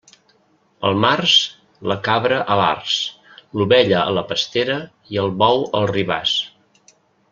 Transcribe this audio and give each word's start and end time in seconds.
Pel 0.85 0.95
març, 1.03 1.35
la 1.91 1.97
cabra 2.07 2.41
a 2.55 2.59
l'arç, 2.61 2.97
l'ovella 3.61 4.01
a 4.09 4.19
la 4.19 4.27
pastera 4.35 4.81
i 5.15 5.25
el 5.27 5.35
bou 5.45 5.67
al 5.83 5.91
ribàs. 5.97 6.39